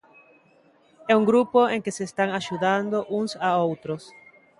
[1.11, 4.03] É un grupo en que se están axudando uns a outros.